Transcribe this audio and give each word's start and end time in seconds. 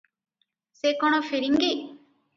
ସେ 0.79 0.93
କଣ 1.03 1.19
ଫିରିଙ୍ଗୀ? 1.29 1.73